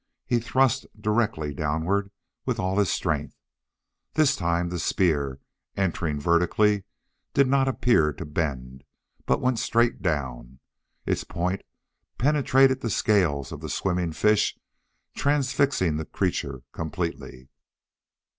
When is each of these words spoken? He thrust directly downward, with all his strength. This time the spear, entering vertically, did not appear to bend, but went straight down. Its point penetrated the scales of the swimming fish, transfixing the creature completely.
He 0.25 0.39
thrust 0.39 0.87
directly 0.99 1.53
downward, 1.53 2.09
with 2.43 2.57
all 2.57 2.79
his 2.79 2.89
strength. 2.89 3.35
This 4.15 4.35
time 4.35 4.69
the 4.69 4.79
spear, 4.79 5.39
entering 5.77 6.19
vertically, 6.19 6.85
did 7.35 7.47
not 7.47 7.67
appear 7.67 8.11
to 8.13 8.25
bend, 8.25 8.83
but 9.27 9.41
went 9.41 9.59
straight 9.59 10.01
down. 10.01 10.57
Its 11.05 11.23
point 11.23 11.61
penetrated 12.17 12.81
the 12.81 12.89
scales 12.89 13.51
of 13.51 13.61
the 13.61 13.69
swimming 13.69 14.11
fish, 14.11 14.57
transfixing 15.13 15.97
the 15.97 16.05
creature 16.05 16.63
completely. 16.71 17.49